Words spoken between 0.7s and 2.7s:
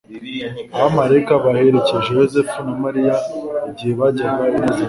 Abamalayika baherekeje Yosefu